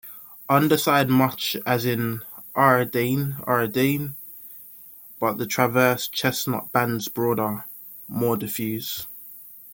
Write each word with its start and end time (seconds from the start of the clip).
Underside 0.49 1.09
much 1.11 1.55
as 1.63 1.85
in 1.85 2.23
"Ariadne 2.57 3.35
ariadne", 3.47 4.15
but 5.19 5.37
the 5.37 5.45
transverse 5.45 6.07
chestnut 6.07 6.71
bands 6.71 7.07
broader, 7.07 7.65
more 8.07 8.35
diffuse. 8.35 9.05